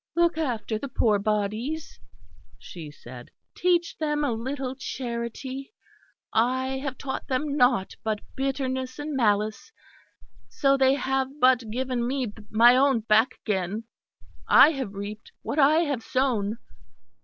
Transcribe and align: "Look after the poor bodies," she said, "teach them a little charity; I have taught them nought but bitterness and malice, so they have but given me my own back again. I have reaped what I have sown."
"Look 0.15 0.35
after 0.35 0.79
the 0.79 0.87
poor 0.87 1.19
bodies," 1.19 1.99
she 2.57 2.89
said, 2.89 3.29
"teach 3.53 3.95
them 3.99 4.23
a 4.23 4.31
little 4.31 4.73
charity; 4.73 5.75
I 6.33 6.79
have 6.79 6.97
taught 6.97 7.27
them 7.27 7.55
nought 7.55 7.95
but 8.03 8.21
bitterness 8.35 8.97
and 8.97 9.15
malice, 9.15 9.71
so 10.49 10.75
they 10.75 10.95
have 10.95 11.39
but 11.39 11.69
given 11.69 12.07
me 12.07 12.33
my 12.49 12.75
own 12.75 13.01
back 13.01 13.37
again. 13.45 13.83
I 14.47 14.71
have 14.71 14.95
reaped 14.95 15.31
what 15.43 15.59
I 15.59 15.81
have 15.81 16.01
sown." 16.01 16.57